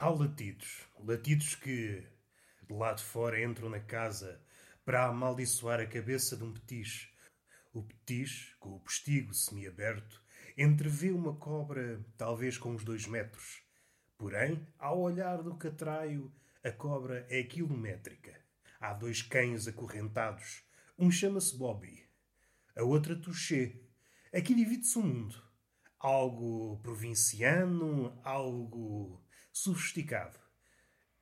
Há 0.00 0.10
latidos, 0.10 0.86
latidos 1.00 1.56
que 1.56 2.06
de 2.68 2.72
lá 2.72 2.92
de 2.92 3.02
fora 3.02 3.42
entram 3.42 3.68
na 3.68 3.80
casa 3.80 4.40
para 4.84 5.06
amaldiçoar 5.06 5.80
a 5.80 5.86
cabeça 5.86 6.36
de 6.36 6.44
um 6.44 6.52
petiche. 6.52 7.08
O 7.74 7.82
petiche, 7.82 8.54
com 8.60 8.76
o 8.76 8.78
postigo 8.78 9.34
semiaberto, 9.34 10.22
entrevê 10.56 11.10
uma 11.10 11.34
cobra 11.34 12.00
talvez 12.16 12.56
com 12.56 12.70
uns 12.70 12.84
dois 12.84 13.08
metros. 13.08 13.60
Porém, 14.16 14.64
ao 14.78 15.00
olhar 15.00 15.42
do 15.42 15.56
catraio, 15.56 16.32
a 16.62 16.70
cobra 16.70 17.26
é 17.28 17.42
quilométrica. 17.42 18.40
Há 18.78 18.92
dois 18.92 19.20
cães 19.20 19.66
acorrentados. 19.66 20.62
Um 20.96 21.10
chama-se 21.10 21.56
Bobby, 21.58 22.08
a 22.76 22.84
outra 22.84 23.16
Touché. 23.16 23.74
Aqui 24.32 24.54
divide-se 24.54 24.96
o 24.96 25.02
mundo. 25.02 25.42
Algo 25.98 26.78
provinciano, 26.84 28.16
algo 28.22 29.20
sofisticado. 29.62 30.38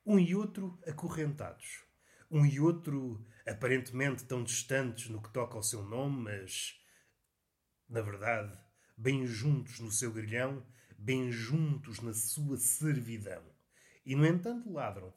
Um 0.05 0.19
e 0.19 0.35
outro 0.35 0.79
acorrentados. 0.85 1.83
Um 2.29 2.45
e 2.45 2.59
outro 2.59 3.25
aparentemente 3.47 4.25
tão 4.25 4.43
distantes 4.43 5.09
no 5.09 5.21
que 5.21 5.31
toca 5.31 5.55
ao 5.55 5.63
seu 5.63 5.83
nome, 5.83 6.23
mas, 6.23 6.79
na 7.89 8.01
verdade, 8.01 8.57
bem 8.95 9.25
juntos 9.25 9.79
no 9.79 9.91
seu 9.91 10.11
grilhão, 10.11 10.63
bem 10.97 11.31
juntos 11.31 11.99
na 11.99 12.13
sua 12.13 12.57
servidão. 12.57 13.43
E, 14.05 14.15
no 14.15 14.25
entanto, 14.25 14.71
ladram. 14.71 15.13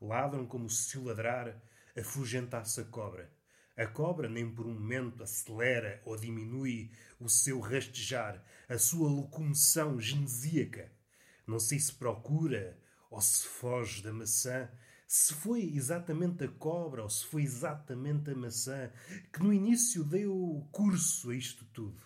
Ladram 0.00 0.46
como 0.46 0.68
se 0.68 0.98
o 0.98 1.04
ladrar 1.04 1.62
afugentasse 1.96 2.80
a 2.80 2.84
cobra. 2.84 3.32
A 3.76 3.86
cobra 3.86 4.28
nem 4.28 4.52
por 4.52 4.66
um 4.66 4.74
momento 4.74 5.22
acelera 5.22 6.02
ou 6.04 6.16
diminui 6.16 6.90
o 7.20 7.28
seu 7.28 7.60
rastejar, 7.60 8.44
a 8.68 8.78
sua 8.78 9.08
locomoção 9.08 10.00
genesíaca. 10.00 10.92
Não 11.46 11.58
sei 11.58 11.78
se 11.78 11.92
procura 11.92 12.78
ou 13.10 13.20
se 13.20 13.46
foge 13.46 14.02
da 14.02 14.12
maçã, 14.12 14.68
se 15.06 15.34
foi 15.34 15.62
exatamente 15.74 16.44
a 16.44 16.48
cobra 16.48 17.02
ou 17.02 17.08
se 17.08 17.24
foi 17.26 17.42
exatamente 17.42 18.30
a 18.30 18.34
maçã 18.34 18.90
que 19.32 19.40
no 19.40 19.52
início 19.52 20.02
deu 20.02 20.66
curso 20.72 21.30
a 21.30 21.36
isto 21.36 21.64
tudo. 21.66 22.02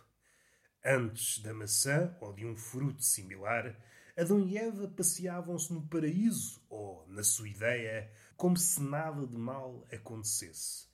Antes 0.85 1.39
da 1.41 1.55
maçã 1.55 2.17
ou 2.21 2.33
de 2.33 2.45
um 2.45 2.57
fruto 2.57 3.03
similar, 3.03 3.77
Adão 4.17 4.41
e 4.41 4.59
Eva 4.59 4.89
passeavam-se 4.89 5.73
no 5.73 5.87
paraíso 5.87 6.61
ou, 6.69 7.07
na 7.09 7.23
sua 7.23 7.49
ideia, 7.49 8.13
como 8.37 8.57
se 8.57 8.83
nada 8.83 9.27
de 9.27 9.37
mal 9.37 9.87
acontecesse. 9.93 10.89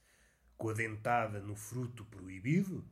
Com 0.56 0.68
a 0.68 0.74
dentada 0.74 1.40
no 1.40 1.56
fruto 1.56 2.04
proibido, 2.04 2.84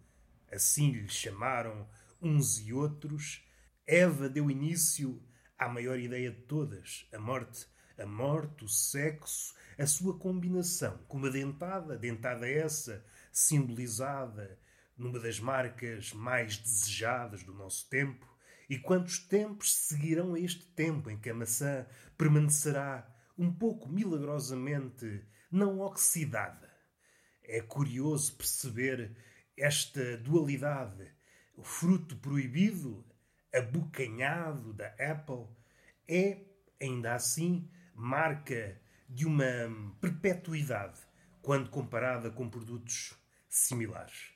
assim 0.50 0.90
lhe 0.90 1.08
chamaram 1.08 1.86
uns 2.20 2.58
e 2.58 2.72
outros, 2.72 3.46
Eva 3.86 4.28
deu 4.28 4.50
início 4.50 5.22
à 5.62 5.68
maior 5.68 5.98
ideia 5.98 6.30
de 6.30 6.42
todas, 6.42 7.06
a 7.12 7.18
morte. 7.18 7.66
A 7.98 8.06
morte, 8.06 8.64
o 8.64 8.68
sexo, 8.68 9.54
a 9.78 9.86
sua 9.86 10.18
combinação, 10.18 10.98
com 11.06 11.18
uma 11.18 11.30
dentada, 11.30 11.96
dentada 11.96 12.48
essa, 12.48 13.04
simbolizada 13.30 14.58
numa 14.96 15.20
das 15.20 15.38
marcas 15.38 16.12
mais 16.12 16.56
desejadas 16.56 17.42
do 17.42 17.54
nosso 17.54 17.88
tempo. 17.88 18.26
E 18.68 18.78
quantos 18.78 19.18
tempos 19.18 19.74
seguirão 19.74 20.34
a 20.34 20.40
este 20.40 20.66
tempo 20.68 21.10
em 21.10 21.18
que 21.18 21.30
a 21.30 21.34
maçã 21.34 21.86
permanecerá 22.16 23.06
um 23.36 23.52
pouco 23.52 23.88
milagrosamente 23.88 25.24
não 25.50 25.80
oxidada? 25.80 26.70
É 27.42 27.60
curioso 27.60 28.34
perceber 28.36 29.16
esta 29.56 30.16
dualidade. 30.16 31.10
O 31.54 31.62
fruto 31.62 32.16
proibido, 32.16 33.04
abocanhado 33.54 34.72
da 34.72 34.88
Apple 34.98 35.46
é, 36.08 36.40
ainda 36.80 37.14
assim, 37.14 37.68
marca 37.94 38.80
de 39.08 39.26
uma 39.26 39.44
perpetuidade 40.00 41.00
quando 41.40 41.70
comparada 41.70 42.30
com 42.30 42.48
produtos 42.48 43.14
similares. 43.48 44.32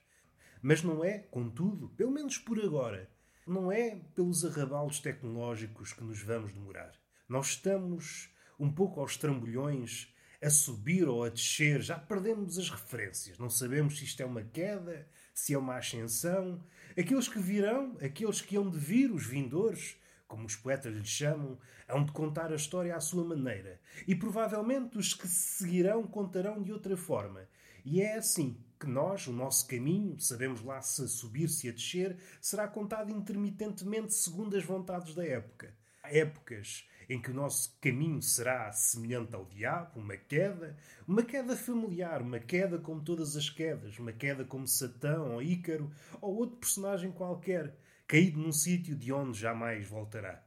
Mas 0.61 0.83
não 0.83 1.05
é, 1.05 1.19
contudo, 1.19 1.89
pelo 1.91 2.11
menos 2.11 2.39
por 2.39 2.59
agora, 2.63 3.11
não 3.47 3.71
é 3.71 3.97
pelos 4.15 4.45
arrabalos 4.45 5.01
tecnológicos 5.01 5.93
que 5.93 6.03
nos 6.03 6.21
vamos 6.23 6.53
demorar. 6.53 6.93
Nós 7.29 7.49
estamos 7.49 8.31
um 8.59 8.73
pouco 8.73 9.01
aos 9.01 9.17
trambolhões 9.17 10.13
a 10.43 10.51
subir 10.51 11.09
ou 11.09 11.25
a 11.25 11.29
descer, 11.29 11.81
já 11.81 11.99
perdemos 11.99 12.59
as 12.59 12.71
referências. 12.71 13.39
Não 13.39 13.49
sabemos 13.49 13.99
se 13.99 14.05
isto 14.05 14.21
é 14.23 14.27
uma 14.27 14.43
queda, 14.43 15.09
se 15.33 15.55
é 15.55 15.59
uma 15.59 15.77
ascensão. 15.77 16.63
Aqueles 16.99 17.29
que 17.29 17.39
virão, 17.39 17.95
aqueles 18.03 18.41
que 18.41 18.57
hão 18.57 18.71
de 18.71 18.79
vir, 18.79 19.13
os 19.13 19.27
vindores, 19.27 19.97
como 20.27 20.47
os 20.47 20.57
poetas 20.57 20.95
lhe 20.95 21.05
chamam, 21.05 21.59
hão 21.87 22.03
de 22.03 22.11
contar 22.11 22.51
a 22.51 22.57
história 22.57 22.97
à 22.97 23.01
sua 23.01 23.23
maneira. 23.23 23.79
E 24.09 24.15
provavelmente 24.15 24.97
os 24.97 25.13
que 25.13 25.29
se 25.29 25.59
seguirão 25.59 26.07
contarão 26.07 26.63
de 26.63 26.73
outra 26.73 26.97
forma. 26.97 27.47
E 27.85 28.01
é 28.01 28.17
assim 28.17 28.57
que 28.81 28.87
nós, 28.87 29.27
o 29.27 29.33
nosso 29.33 29.67
caminho, 29.69 30.19
sabemos 30.19 30.63
lá 30.63 30.81
se 30.81 31.05
a 31.05 31.07
subir, 31.07 31.51
se 31.51 31.69
a 31.69 31.73
descer, 31.73 32.17
será 32.41 32.67
contado 32.67 33.13
intermitentemente 33.13 34.15
segundo 34.15 34.57
as 34.57 34.65
vontades 34.65 35.15
da 35.15 35.25
época. 35.25 35.75
Há 36.03 36.15
épocas 36.15 36.89
em 37.09 37.21
que 37.21 37.31
o 37.31 37.35
nosso 37.35 37.77
caminho 37.81 38.21
será 38.21 38.73
semelhante 38.73 39.35
ao 39.35 39.45
diabo, 39.45 40.01
uma 40.01 40.17
queda, 40.17 40.77
uma 41.07 41.23
queda 41.23 41.57
familiar, 41.57 42.21
uma 42.21 42.41
queda 42.41 42.79
como 42.79 43.03
todas 43.03 43.37
as 43.37 43.49
quedas, 43.49 43.99
uma 43.99 44.13
queda 44.13 44.45
como 44.45 44.67
Satão 44.67 45.35
ou 45.35 45.43
Ícaro 45.43 45.91
ou 46.21 46.35
outro 46.35 46.57
personagem 46.57 47.13
qualquer, 47.13 47.77
caído 48.07 48.41
num 48.41 48.53
sítio 48.53 48.97
de 48.97 49.13
onde 49.13 49.39
jamais 49.39 49.87
voltará. 49.89 50.45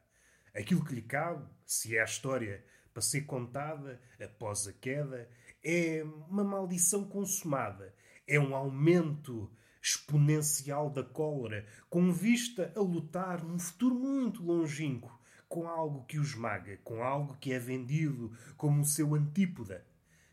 Aquilo 0.53 0.83
que 0.83 0.95
lhe 0.95 1.01
cabe, 1.01 1.47
se 1.65 1.95
é 1.95 2.01
a 2.01 2.05
história 2.05 2.63
para 2.93 3.01
ser 3.01 3.21
contada 3.21 4.01
após 4.21 4.67
a 4.67 4.73
queda, 4.73 5.29
é 5.63 6.03
uma 6.29 6.43
maldição 6.43 7.05
consumada, 7.07 7.93
é 8.27 8.39
um 8.39 8.55
aumento 8.55 9.49
exponencial 9.81 10.89
da 10.89 11.03
cólera, 11.03 11.65
com 11.89 12.11
vista 12.11 12.73
a 12.75 12.81
lutar 12.81 13.43
num 13.43 13.57
futuro 13.57 13.95
muito 13.95 14.43
longínquo 14.43 15.18
com 15.49 15.67
algo 15.67 16.05
que 16.05 16.19
o 16.19 16.21
esmaga, 16.21 16.77
com 16.83 17.03
algo 17.03 17.35
que 17.37 17.51
é 17.51 17.59
vendido 17.59 18.31
como 18.55 18.81
o 18.81 18.85
seu 18.85 19.15
antípoda. 19.15 19.83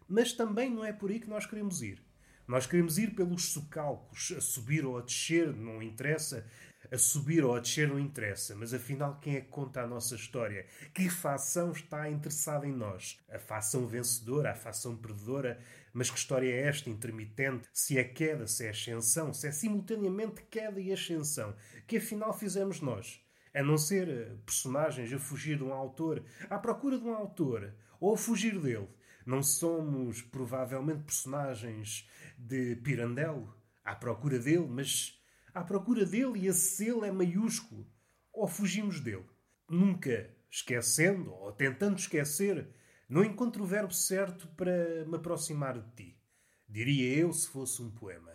Mas 0.07 0.35
também 0.35 0.71
não 0.71 0.85
é 0.85 0.93
por 0.93 1.11
aí 1.11 1.19
que 1.19 1.29
nós 1.29 1.47
queremos 1.47 1.83
ir. 1.83 2.05
Nós 2.47 2.65
queremos 2.65 2.97
ir 2.97 3.13
pelos 3.13 3.47
socalcos, 3.47 4.33
a 4.37 4.41
subir 4.41 4.85
ou 4.85 4.99
a 4.99 5.01
descer, 5.01 5.57
não 5.57 5.83
interessa. 5.83 6.47
A 6.93 6.97
subir 6.97 7.45
ou 7.45 7.57
a 7.57 7.59
descer 7.59 7.89
não 7.89 7.99
interessa, 7.99 8.55
mas 8.55 8.73
afinal 8.73 9.19
quem 9.19 9.35
é 9.35 9.41
que 9.41 9.49
conta 9.49 9.81
a 9.81 9.87
nossa 9.89 10.15
história? 10.15 10.67
Que 10.95 11.11
facção 11.11 11.73
está 11.73 12.09
interessada 12.09 12.65
em 12.65 12.73
nós? 12.73 13.19
A 13.29 13.41
facção 13.41 13.89
vencedora, 13.89 14.53
a 14.53 14.55
facção 14.55 14.97
perdedora? 14.97 15.59
Mas 15.93 16.11
que 16.11 16.19
história 16.19 16.49
é 16.49 16.69
esta 16.69 16.89
intermitente? 16.89 17.69
Se 17.73 17.99
é 17.99 18.05
queda, 18.05 18.47
se 18.47 18.67
é 18.67 18.71
ascensão, 18.71 19.33
se 19.33 19.49
é 19.49 19.51
simultaneamente 19.51 20.43
queda 20.43 20.79
e 20.81 20.93
ascensão? 20.93 21.57
Que 21.89 21.97
afinal 21.97 22.33
fizemos 22.33 22.81
nós? 22.81 23.26
A 23.57 23.63
não 23.63 23.79
ser 23.79 24.07
eh, 24.07 24.37
personagens 24.45 25.11
a 25.11 25.19
fugir 25.19 25.57
de 25.57 25.65
um 25.65 25.73
autor, 25.73 26.23
à 26.51 26.59
procura 26.59 26.99
de 26.99 27.05
um 27.05 27.15
autor, 27.15 27.75
ou 27.99 28.13
a 28.13 28.17
fugir 28.17 28.61
dele. 28.61 28.87
Não 29.25 29.43
somos, 29.43 30.21
provavelmente, 30.21 31.05
personagens 31.05 32.07
de 32.37 32.77
Pirandello, 32.77 33.57
à 33.83 33.95
procura 33.95 34.39
dele, 34.39 34.67
mas 34.69 35.19
à 35.55 35.65
procura 35.65 36.05
dele 36.05 36.41
e 36.41 36.47
esse 36.49 36.87
ele 36.87 37.07
é 37.07 37.11
maiúsculo. 37.11 37.91
Ou 38.31 38.47
fugimos 38.47 39.01
dele. 39.01 39.25
Nunca 39.71 40.31
esquecendo 40.51 41.33
ou 41.33 41.51
tentando 41.51 41.99
esquecer, 41.99 42.69
não 43.09 43.25
encontro 43.25 43.65
o 43.65 43.67
verbo 43.67 43.95
certo 43.95 44.47
para 44.49 45.07
me 45.07 45.17
aproximar 45.17 45.81
de 45.81 45.91
ti. 45.97 46.21
Diria 46.69 47.17
eu 47.17 47.33
se 47.33 47.49
fosse 47.49 47.81
um 47.81 47.91
poema. 47.91 48.33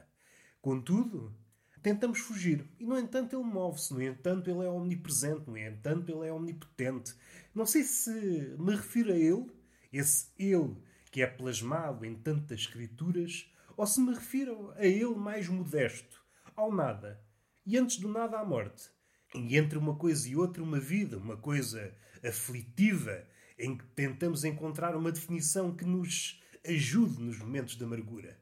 Contudo, 0.60 1.36
tentamos 1.82 2.20
fugir. 2.20 2.66
E, 2.80 2.86
no 2.86 2.98
entanto, 2.98 3.36
ele 3.36 3.44
move-se, 3.44 3.94
no 3.94 4.02
entanto, 4.02 4.50
ele 4.50 4.66
é 4.66 4.70
omnipresente, 4.70 5.50
no 5.50 5.58
entanto, 5.58 6.12
ele 6.12 6.28
é 6.28 6.34
omnipotente. 6.34 7.14
Não 7.54 7.66
sei 7.66 7.84
se 7.84 8.12
me 8.58 8.76
refiro 8.76 9.12
a 9.12 9.16
ele, 9.16 9.48
esse 9.92 10.28
ele 10.38 10.78
que 11.12 11.22
é 11.22 11.28
plasmado 11.28 12.06
em 12.06 12.16
tantas 12.16 12.62
escrituras, 12.62 13.52
ou 13.76 13.86
se 13.86 14.00
me 14.00 14.14
refiro 14.14 14.72
a 14.78 14.86
ele 14.86 15.16
mais 15.16 15.48
modesto, 15.48 16.22
ao 16.56 16.74
nada, 16.74 17.22
e 17.66 17.78
antes 17.78 17.98
do 17.98 18.08
nada 18.08 18.40
à 18.40 18.46
morte. 18.46 18.90
E 19.36 19.58
entre 19.58 19.78
uma 19.78 19.96
coisa 19.96 20.28
e 20.28 20.36
outra, 20.36 20.64
uma 20.64 20.80
vida, 20.80 21.18
uma 21.18 21.38
coisa 21.38 21.94
aflitiva, 22.24 23.28
em 23.58 23.78
que 23.78 23.86
tentamos 23.88 24.44
encontrar 24.44 24.96
uma 24.96 25.12
definição 25.12 25.76
que 25.76 25.86
nos 25.86 26.42
ajude 26.66 27.22
nos 27.22 27.38
momentos 27.40 27.76
de 27.76 27.84
amargura. 27.84 28.41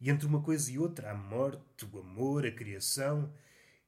E 0.00 0.08
entre 0.08 0.26
uma 0.26 0.42
coisa 0.42 0.72
e 0.72 0.78
outra, 0.78 1.10
a 1.10 1.14
morte, 1.14 1.84
o 1.92 1.98
amor, 1.98 2.46
a 2.46 2.50
criação. 2.50 3.32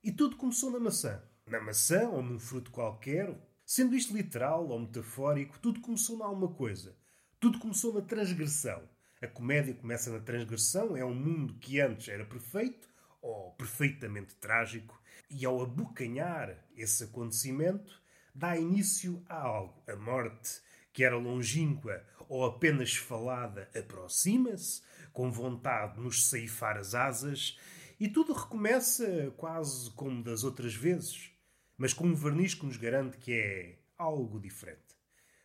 E 0.05 0.13
tudo 0.13 0.37
começou 0.37 0.71
na 0.71 0.79
maçã. 0.79 1.23
Na 1.47 1.61
maçã 1.61 2.09
ou 2.09 2.23
num 2.23 2.39
fruto 2.39 2.71
qualquer. 2.71 3.35
Sendo 3.65 3.97
isto 3.97 4.15
literal 4.15 4.69
ou 4.69 4.79
metafórico, 4.79 5.59
tudo 5.59 5.81
começou 5.81 6.19
em 6.19 6.23
alguma 6.23 6.53
coisa. 6.53 6.95
Tudo 7.41 7.59
começou 7.59 7.95
na 7.95 8.03
transgressão. 8.03 8.83
A 9.23 9.27
comédia 9.27 9.73
começa 9.73 10.11
na 10.11 10.19
transgressão, 10.19 10.97
é 10.97 11.05
um 11.05 11.15
mundo 11.15 11.55
que 11.55 11.81
antes 11.81 12.09
era 12.09 12.25
perfeito 12.25 12.89
ou 13.23 13.53
perfeitamente 13.53 14.35
trágico, 14.35 15.01
e 15.31 15.47
ao 15.47 15.63
abocanhar 15.63 16.59
esse 16.77 17.05
acontecimento, 17.05 18.03
dá 18.35 18.57
início 18.57 19.25
a 19.29 19.37
algo. 19.37 19.81
A 19.87 19.95
morte, 19.95 20.61
que 20.93 21.05
era 21.05 21.17
longínqua 21.17 22.05
ou 22.29 22.45
apenas 22.45 22.97
falada, 22.97 23.71
aproxima-se, 23.75 24.83
com 25.13 25.31
vontade 25.31 25.95
de 25.95 26.01
nos 26.01 26.29
ceifar 26.29 26.77
as 26.77 26.95
asas, 26.95 27.59
e 27.99 28.09
tudo 28.09 28.33
recomeça 28.33 29.33
quase 29.37 29.91
como 29.93 30.23
das 30.23 30.43
outras 30.45 30.75
vezes, 30.75 31.31
mas 31.77 31.93
com 31.93 32.07
um 32.07 32.15
verniz 32.15 32.55
que 32.55 32.67
nos 32.67 32.77
garante 32.77 33.19
que 33.19 33.33
é 33.33 33.79
algo 33.97 34.41
diferente. 34.41 34.81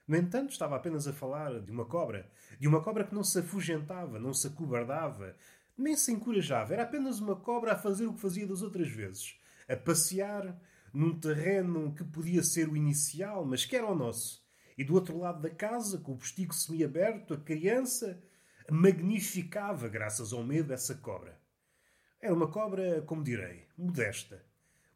No 0.08 0.16
entanto, 0.16 0.52
estava 0.52 0.76
apenas 0.76 1.08
a 1.08 1.14
falar 1.14 1.60
de 1.60 1.72
uma 1.72 1.86
cobra, 1.86 2.32
de 2.60 2.68
uma 2.68 2.82
cobra 2.82 3.04
que 3.04 3.14
não 3.14 3.24
se 3.24 3.40
afugentava, 3.40 4.18
não 4.18 4.34
se 4.34 4.48
acobardava, 4.48 5.36
nem 5.78 5.96
se 5.98 6.12
encorajava. 6.12 6.74
Era 6.74 6.84
apenas 6.84 7.20
uma 7.20 7.36
cobra 7.36 7.74
a 7.74 7.78
fazer 7.78 8.08
o 8.08 8.14
que 8.14 8.22
fazia 8.22 8.48
das 8.48 8.62
outras 8.62 8.88
vezes, 8.88 9.38
a 9.68 9.76
passear 9.76 10.58
num 10.94 11.20
terreno 11.20 11.94
que 11.94 12.04
podia 12.04 12.42
ser 12.42 12.70
o 12.70 12.78
inicial, 12.78 13.46
mas 13.46 13.66
que 13.66 13.76
era 13.76 13.86
o 13.86 13.96
nosso. 13.96 14.42
E 14.78 14.84
do 14.84 14.94
outro 14.94 15.18
lado 15.18 15.42
da 15.42 15.50
casa, 15.50 15.98
com 15.98 16.14
o 16.14 16.18
postigo 16.18 16.54
semi-aberto, 16.54 17.34
a 17.34 17.38
criança 17.38 18.22
magnificava, 18.70 19.88
graças 19.88 20.34
ao 20.34 20.44
medo, 20.44 20.74
essa 20.74 20.96
cobra. 20.96 21.40
Era 22.22 22.34
uma 22.34 22.50
cobra, 22.50 23.02
como 23.04 23.24
direi, 23.24 23.68
modesta. 23.78 24.44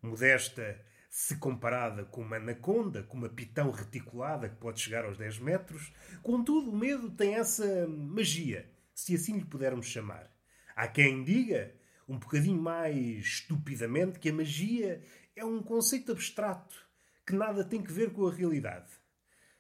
Modesta 0.02 0.84
se 1.10 1.38
comparada 1.38 2.06
com 2.06 2.22
uma 2.22 2.38
anaconda, 2.38 3.04
com 3.04 3.18
uma 3.18 3.30
pitão 3.30 3.70
reticulada 3.70 4.50
que 4.50 4.56
pode 4.56 4.80
chegar 4.80 5.06
aos 5.06 5.18
10 5.18 5.40
metros. 5.40 5.94
Contudo, 6.24 6.72
o 6.72 6.76
medo 6.76 7.12
tem 7.12 7.36
essa 7.36 7.86
magia, 7.88 8.72
se 8.96 9.14
assim 9.14 9.38
lhe 9.38 9.46
pudermos 9.46 9.88
chamar. 9.88 10.32
Há 10.76 10.88
quem 10.88 11.24
diga, 11.24 11.76
um 12.08 12.18
bocadinho 12.18 12.62
mais 12.62 13.26
estupidamente, 13.26 14.20
que 14.20 14.30
a 14.30 14.34
magia 14.34 15.04
é 15.36 15.44
um 15.44 15.62
conceito 15.62 16.12
abstrato 16.12 16.90
que 17.26 17.34
nada 17.34 17.64
tem 17.64 17.84
que 17.84 17.92
ver 17.92 18.12
com 18.12 18.28
a 18.28 18.34
realidade. 18.34 18.92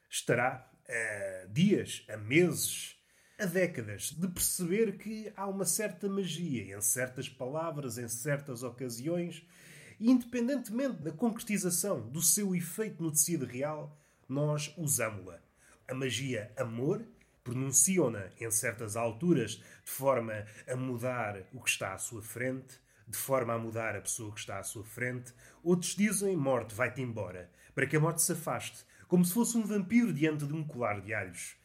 Estará 0.09 0.69
a 0.87 1.45
dias, 1.47 2.05
a 2.09 2.17
meses, 2.17 3.00
a 3.41 3.45
décadas 3.45 4.11
de 4.11 4.27
perceber 4.27 4.99
que 4.99 5.33
há 5.35 5.47
uma 5.47 5.65
certa 5.65 6.07
magia 6.07 6.77
em 6.77 6.79
certas 6.79 7.27
palavras, 7.27 7.97
em 7.97 8.07
certas 8.07 8.61
ocasiões, 8.61 9.43
e 9.99 10.11
independentemente 10.11 11.01
da 11.01 11.11
concretização 11.11 12.07
do 12.07 12.21
seu 12.21 12.55
efeito 12.55 13.01
no 13.01 13.09
tecido 13.09 13.43
real, 13.43 13.99
nós 14.29 14.71
usamos-la. 14.77 15.41
A 15.87 15.93
magia 15.95 16.51
amor 16.55 17.03
pronunciam-na 17.43 18.29
em 18.39 18.51
certas 18.51 18.95
alturas 18.95 19.53
de 19.53 19.89
forma 19.89 20.45
a 20.67 20.75
mudar 20.75 21.41
o 21.51 21.59
que 21.61 21.69
está 21.71 21.95
à 21.95 21.97
sua 21.97 22.21
frente, 22.21 22.79
de 23.07 23.17
forma 23.17 23.55
a 23.55 23.57
mudar 23.57 23.95
a 23.95 24.01
pessoa 24.01 24.31
que 24.31 24.39
está 24.39 24.59
à 24.59 24.63
sua 24.63 24.83
frente. 24.83 25.33
Outros 25.63 25.95
dizem: 25.95 26.37
morte, 26.37 26.75
vai-te 26.75 27.01
embora, 27.01 27.49
para 27.73 27.87
que 27.87 27.95
a 27.95 27.99
morte 27.99 28.21
se 28.21 28.33
afaste, 28.33 28.85
como 29.07 29.25
se 29.25 29.33
fosse 29.33 29.57
um 29.57 29.65
vampiro 29.65 30.13
diante 30.13 30.45
de 30.45 30.53
um 30.53 30.63
colar 30.63 31.01
de 31.01 31.11
alhos. 31.11 31.59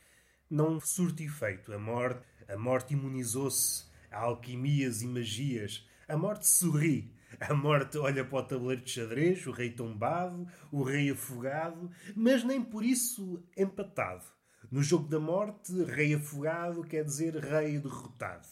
Não 0.48 0.78
surte 0.80 1.24
efeito. 1.24 1.72
A 1.72 1.78
morte, 1.78 2.22
a 2.48 2.56
morte 2.56 2.94
imunizou-se 2.94 3.86
a 4.10 4.18
alquimias 4.18 5.02
e 5.02 5.06
magias. 5.06 5.86
A 6.08 6.16
morte 6.16 6.46
sorri. 6.46 7.12
A 7.40 7.52
morte 7.52 7.98
olha 7.98 8.24
para 8.24 8.38
o 8.38 8.42
tabuleiro 8.42 8.82
de 8.82 8.90
xadrez, 8.90 9.44
o 9.46 9.50
rei 9.50 9.70
tombado, 9.70 10.46
o 10.70 10.82
rei 10.84 11.10
afogado, 11.10 11.90
mas 12.14 12.44
nem 12.44 12.62
por 12.62 12.84
isso 12.84 13.42
empatado. 13.56 14.24
No 14.70 14.82
jogo 14.82 15.08
da 15.08 15.18
morte, 15.18 15.72
rei 15.84 16.14
afogado 16.14 16.82
quer 16.82 17.04
dizer 17.04 17.34
rei 17.36 17.78
derrotado. 17.78 18.48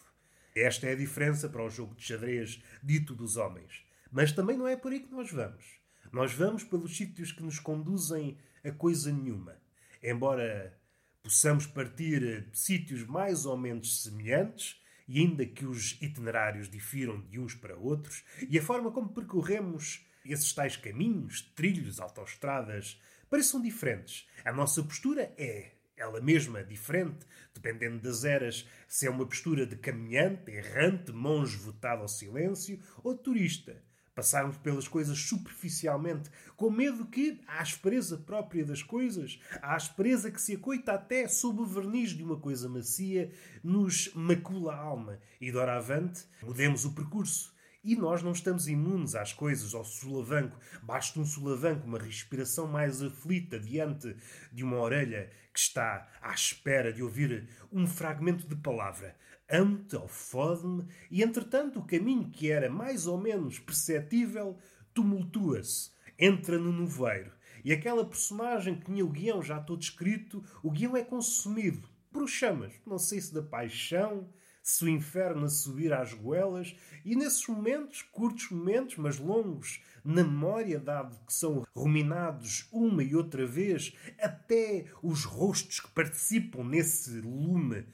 Esta 0.54 0.88
é 0.88 0.92
a 0.92 0.96
diferença 0.96 1.48
para 1.48 1.64
o 1.64 1.70
jogo 1.70 1.94
de 1.94 2.04
xadrez 2.04 2.62
dito 2.82 3.14
dos 3.14 3.36
homens. 3.36 3.84
Mas 4.10 4.32
também 4.32 4.56
não 4.56 4.68
é 4.68 4.76
por 4.76 4.92
aí 4.92 5.00
que 5.00 5.12
nós 5.12 5.30
vamos. 5.30 5.64
Nós 6.12 6.32
vamos 6.32 6.62
pelos 6.62 6.96
sítios 6.96 7.32
que 7.32 7.42
nos 7.42 7.58
conduzem 7.58 8.36
a 8.64 8.70
coisa 8.70 9.12
nenhuma. 9.12 9.56
Embora 10.02 10.78
possamos 11.24 11.66
partir 11.66 12.20
de 12.42 12.58
sítios 12.58 13.02
mais 13.06 13.46
ou 13.46 13.56
menos 13.56 14.02
semelhantes, 14.02 14.78
e 15.08 15.20
ainda 15.20 15.46
que 15.46 15.64
os 15.64 15.92
itinerários 16.00 16.68
difiram 16.68 17.20
de 17.22 17.40
uns 17.40 17.54
para 17.54 17.76
outros, 17.76 18.22
e 18.48 18.58
a 18.58 18.62
forma 18.62 18.92
como 18.92 19.08
percorremos 19.08 20.06
esses 20.24 20.52
tais 20.52 20.76
caminhos, 20.76 21.40
trilhos, 21.54 21.98
autoestradas, 21.98 23.00
pareçam 23.30 23.60
diferentes. 23.60 24.28
A 24.44 24.52
nossa 24.52 24.82
postura 24.82 25.34
é 25.38 25.72
ela 25.96 26.20
mesma 26.20 26.62
diferente, 26.62 27.26
dependendo 27.54 28.00
das 28.00 28.24
eras, 28.24 28.68
se 28.86 29.06
é 29.06 29.10
uma 29.10 29.26
postura 29.26 29.66
de 29.66 29.76
caminhante, 29.76 30.50
errante, 30.50 31.10
monge 31.10 31.56
votado 31.56 32.02
ao 32.02 32.08
silêncio 32.08 32.78
ou 33.02 33.16
turista. 33.16 33.82
Passarmos 34.14 34.56
pelas 34.58 34.86
coisas 34.86 35.18
superficialmente, 35.18 36.30
com 36.56 36.70
medo 36.70 37.06
que 37.06 37.40
a 37.46 37.60
aspereza 37.60 38.16
própria 38.16 38.64
das 38.64 38.82
coisas, 38.82 39.40
a 39.60 39.74
aspereza 39.74 40.30
que 40.30 40.40
se 40.40 40.54
acoita 40.54 40.92
até 40.92 41.26
sob 41.26 41.60
o 41.60 41.66
verniz 41.66 42.10
de 42.10 42.22
uma 42.22 42.36
coisa 42.36 42.68
macia, 42.68 43.32
nos 43.62 44.10
macula 44.14 44.74
a 44.74 44.78
alma. 44.78 45.18
E, 45.40 45.50
doravante, 45.50 46.24
mudemos 46.42 46.84
o 46.84 46.92
percurso 46.92 47.53
e 47.84 47.94
nós 47.94 48.22
não 48.22 48.32
estamos 48.32 48.66
imunes 48.66 49.14
às 49.14 49.32
coisas, 49.32 49.74
ao 49.74 49.84
solavanco. 49.84 50.58
Basta 50.82 51.20
um 51.20 51.24
solavanco, 51.24 51.86
uma 51.86 51.98
respiração 51.98 52.66
mais 52.66 53.02
aflita 53.02 53.60
diante 53.60 54.16
de 54.50 54.64
uma 54.64 54.78
orelha 54.78 55.30
que 55.52 55.58
está 55.58 56.08
à 56.20 56.32
espera 56.32 56.92
de 56.92 57.02
ouvir 57.02 57.48
um 57.70 57.86
fragmento 57.86 58.48
de 58.48 58.56
palavra. 58.56 59.14
Amo-te 59.48 59.94
ou 59.94 60.08
fode-me, 60.08 60.86
e 61.10 61.22
entretanto 61.22 61.78
o 61.78 61.84
caminho 61.84 62.30
que 62.30 62.50
era 62.50 62.70
mais 62.70 63.06
ou 63.06 63.20
menos 63.20 63.58
perceptível 63.58 64.58
tumultua-se, 64.94 65.90
entra 66.18 66.58
no 66.58 66.72
noveiro. 66.72 67.30
E 67.62 67.72
aquela 67.72 68.04
personagem 68.04 68.76
que 68.76 68.86
tinha 68.86 69.04
o 69.04 69.10
guião 69.10 69.42
já 69.42 69.60
todo 69.60 69.82
escrito, 69.82 70.42
o 70.62 70.70
guião 70.70 70.96
é 70.96 71.04
consumido 71.04 71.88
por 72.10 72.28
chamas, 72.28 72.72
não 72.86 72.98
sei 72.98 73.20
se 73.20 73.34
da 73.34 73.42
paixão, 73.42 74.28
se 74.64 74.82
o 74.82 74.88
inferno 74.88 75.44
a 75.44 75.48
subir 75.50 75.92
às 75.92 76.14
goelas, 76.14 76.74
e 77.04 77.14
nesses 77.14 77.46
momentos, 77.46 78.00
curtos 78.00 78.48
momentos, 78.50 78.96
mas 78.96 79.18
longos, 79.18 79.82
na 80.02 80.24
memória, 80.24 80.80
dado 80.80 81.18
que 81.26 81.34
são 81.34 81.66
ruminados 81.76 82.66
uma 82.72 83.04
e 83.04 83.14
outra 83.14 83.46
vez, 83.46 83.94
até 84.18 84.86
os 85.02 85.24
rostos 85.24 85.80
que 85.80 85.90
participam 85.90 86.64
nesse 86.64 87.20
lume, 87.20 87.86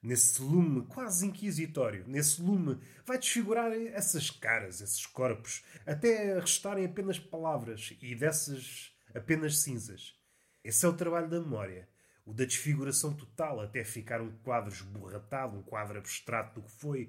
nesse 0.00 0.40
lume 0.40 0.86
quase 0.86 1.26
inquisitório, 1.26 2.04
nesse 2.06 2.40
lume, 2.40 2.78
vai 3.04 3.18
desfigurar 3.18 3.72
essas 3.72 4.30
caras, 4.30 4.80
esses 4.80 5.04
corpos, 5.06 5.64
até 5.84 6.38
restarem 6.38 6.86
apenas 6.86 7.18
palavras 7.18 7.92
e 8.00 8.14
dessas 8.14 8.92
apenas 9.12 9.58
cinzas. 9.58 10.14
Esse 10.62 10.86
é 10.86 10.88
o 10.88 10.92
trabalho 10.96 11.28
da 11.28 11.40
memória 11.40 11.88
o 12.26 12.34
da 12.34 12.44
desfiguração 12.44 13.14
total, 13.14 13.60
até 13.60 13.84
ficar 13.84 14.20
um 14.20 14.32
quadro 14.42 14.72
esborratado, 14.72 15.56
um 15.56 15.62
quadro 15.62 15.98
abstrato 15.98 16.60
do 16.60 16.66
que 16.66 16.72
foi. 16.72 17.08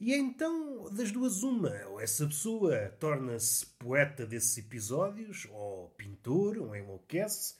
E 0.00 0.14
então, 0.14 0.88
das 0.90 1.12
duas, 1.12 1.42
uma, 1.42 1.74
ou 1.88 2.00
essa 2.00 2.26
pessoa 2.26 2.88
torna-se 2.98 3.66
poeta 3.78 4.24
desses 4.24 4.56
episódios, 4.56 5.46
ou 5.50 5.90
pintor, 5.90 6.56
ou 6.56 6.74
enlouquece, 6.74 7.56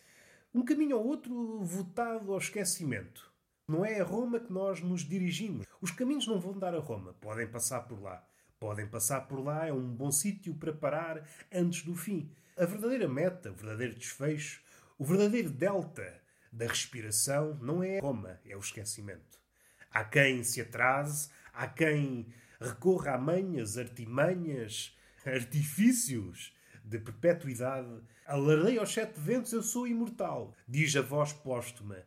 um 0.55 0.65
caminho 0.65 0.97
ou 0.97 1.07
outro 1.07 1.63
votado 1.63 2.33
ao 2.33 2.39
esquecimento. 2.39 3.31
Não 3.69 3.85
é 3.85 4.01
a 4.01 4.05
Roma 4.05 4.41
que 4.41 4.53
nós 4.53 4.81
nos 4.81 5.03
dirigimos. 5.03 5.67
Os 5.81 5.91
caminhos 5.91 6.27
não 6.27 6.41
vão 6.41 6.59
dar 6.59 6.75
a 6.75 6.81
Roma, 6.81 7.13
podem 7.21 7.47
passar 7.47 7.83
por 7.83 8.01
lá. 8.01 8.25
Podem 8.59 8.89
passar 8.89 9.29
por 9.29 9.45
lá, 9.45 9.67
é 9.67 9.73
um 9.73 9.87
bom 9.87 10.11
sítio 10.11 10.55
para 10.55 10.73
parar 10.73 11.29
antes 11.53 11.85
do 11.85 11.95
fim. 11.95 12.31
A 12.57 12.65
verdadeira 12.65 13.07
meta, 13.07 13.51
o 13.51 13.55
verdadeiro 13.55 13.95
desfecho, 13.95 14.63
o 14.99 15.05
verdadeiro 15.05 15.51
delta 15.51 16.21
da 16.53 16.67
respiração 16.67 17.59
não 17.61 17.83
é 17.83 18.01
Roma, 18.01 18.41
é 18.45 18.57
o 18.57 18.61
esquecimento. 18.61 19.39
Há 19.91 20.05
quem 20.05 20.43
se 20.45 20.61
atrase, 20.61 21.31
há 21.53 21.67
quem 21.67 22.27
recorra 22.61 23.13
a 23.15 23.19
manhas, 23.19 23.79
artimanhas, 23.79 24.97
artifícios 25.25 26.55
de 26.85 26.99
perpetuidade. 26.99 28.03
Alardeio 28.27 28.81
aos 28.81 28.93
sete 28.93 29.19
ventos, 29.19 29.53
eu 29.53 29.63
sou 29.63 29.87
imortal, 29.87 30.55
diz 30.67 30.95
a 30.97 31.03
voz 31.03 31.33
póstuma. 31.33 32.05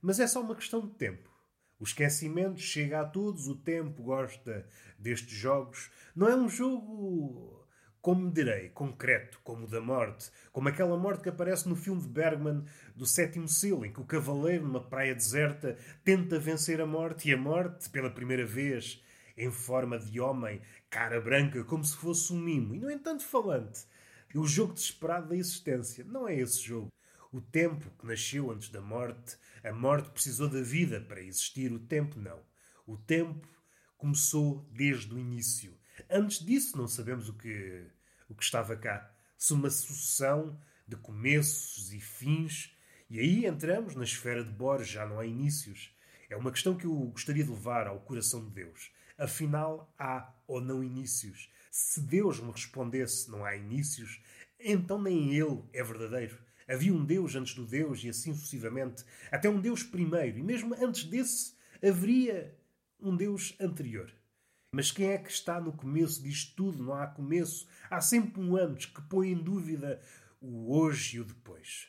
Mas 0.00 0.18
é 0.18 0.26
só 0.26 0.40
uma 0.40 0.56
questão 0.56 0.80
de 0.80 0.92
tempo. 0.94 1.30
O 1.78 1.84
esquecimento 1.84 2.60
chega 2.60 3.00
a 3.00 3.04
todos, 3.04 3.48
o 3.48 3.56
tempo 3.56 4.02
gosta 4.02 4.66
destes 4.98 5.36
jogos. 5.36 5.90
Não 6.14 6.28
é 6.28 6.36
um 6.36 6.48
jogo 6.48 7.61
como 8.02 8.32
direi, 8.32 8.68
concreto, 8.70 9.40
como 9.44 9.64
o 9.64 9.68
da 9.68 9.80
morte, 9.80 10.28
como 10.52 10.68
aquela 10.68 10.96
morte 10.96 11.22
que 11.22 11.28
aparece 11.28 11.68
no 11.68 11.76
filme 11.76 12.02
de 12.02 12.08
Bergman 12.08 12.64
do 12.96 13.06
Sétimo 13.06 13.48
Selo, 13.48 13.86
em 13.86 13.92
que 13.92 14.00
o 14.00 14.04
cavaleiro, 14.04 14.66
numa 14.66 14.82
praia 14.82 15.14
deserta, 15.14 15.78
tenta 16.02 16.36
vencer 16.36 16.80
a 16.80 16.86
morte 16.86 17.30
e 17.30 17.32
a 17.32 17.36
morte, 17.36 17.88
pela 17.90 18.10
primeira 18.10 18.44
vez, 18.44 19.00
em 19.38 19.52
forma 19.52 20.00
de 20.00 20.18
homem, 20.18 20.60
cara 20.90 21.20
branca, 21.20 21.62
como 21.62 21.84
se 21.84 21.96
fosse 21.96 22.32
um 22.32 22.40
mimo, 22.40 22.74
e 22.74 22.80
no 22.80 22.90
entanto 22.90 23.22
falante. 23.22 23.86
O 24.34 24.48
jogo 24.48 24.74
desesperado 24.74 25.28
da 25.28 25.36
existência. 25.36 26.04
Não 26.04 26.26
é 26.26 26.34
esse 26.34 26.60
jogo. 26.60 26.88
O 27.30 27.40
tempo 27.40 27.88
que 27.98 28.06
nasceu 28.06 28.50
antes 28.50 28.68
da 28.68 28.80
morte, 28.80 29.36
a 29.62 29.72
morte 29.72 30.10
precisou 30.10 30.48
da 30.48 30.60
vida 30.60 31.00
para 31.00 31.22
existir, 31.22 31.70
o 31.70 31.78
tempo 31.78 32.18
não. 32.18 32.40
O 32.84 32.96
tempo 32.96 33.46
começou 33.96 34.66
desde 34.72 35.14
o 35.14 35.18
início 35.18 35.80
Antes 36.14 36.44
disso, 36.44 36.76
não 36.76 36.86
sabemos 36.86 37.30
o 37.30 37.32
que, 37.32 37.86
o 38.28 38.34
que 38.34 38.44
estava 38.44 38.76
cá. 38.76 39.10
Se 39.38 39.54
uma 39.54 39.70
sucessão 39.70 40.60
de 40.86 40.94
começos 40.94 41.90
e 41.90 42.00
fins, 42.00 42.76
e 43.08 43.18
aí 43.18 43.46
entramos 43.46 43.94
na 43.94 44.04
esfera 44.04 44.44
de 44.44 44.50
Borges, 44.50 44.88
já 44.88 45.06
não 45.06 45.18
há 45.18 45.24
inícios. 45.24 45.96
É 46.28 46.36
uma 46.36 46.52
questão 46.52 46.76
que 46.76 46.84
eu 46.84 46.94
gostaria 47.06 47.42
de 47.42 47.50
levar 47.50 47.86
ao 47.86 47.98
coração 48.00 48.44
de 48.44 48.50
Deus. 48.50 48.92
Afinal, 49.16 49.90
há 49.98 50.30
ou 50.46 50.60
não 50.60 50.84
inícios? 50.84 51.50
Se 51.70 52.02
Deus 52.02 52.40
me 52.40 52.52
respondesse 52.52 53.30
não 53.30 53.42
há 53.42 53.56
inícios, 53.56 54.22
então 54.60 55.00
nem 55.00 55.34
Ele 55.34 55.62
é 55.72 55.82
verdadeiro. 55.82 56.38
Havia 56.68 56.92
um 56.92 57.06
Deus 57.06 57.34
antes 57.34 57.54
do 57.54 57.64
Deus 57.64 58.04
e 58.04 58.10
assim 58.10 58.34
sucessivamente, 58.34 59.02
até 59.30 59.48
um 59.48 59.62
Deus 59.62 59.82
primeiro, 59.82 60.38
e 60.38 60.42
mesmo 60.42 60.74
antes 60.74 61.04
desse 61.04 61.54
haveria 61.82 62.54
um 63.00 63.16
Deus 63.16 63.56
anterior. 63.58 64.12
Mas 64.74 64.90
quem 64.90 65.08
é 65.08 65.18
que 65.18 65.30
está 65.30 65.60
no 65.60 65.70
começo 65.70 66.22
disto 66.22 66.56
tudo? 66.56 66.82
Não 66.82 66.94
há 66.94 67.06
começo. 67.06 67.68
Há 67.90 68.00
sempre 68.00 68.40
um 68.40 68.56
antes 68.56 68.86
que 68.86 69.02
põe 69.02 69.30
em 69.30 69.36
dúvida 69.36 70.00
o 70.40 70.74
hoje 70.74 71.16
e 71.16 71.20
o 71.20 71.24
depois. 71.26 71.88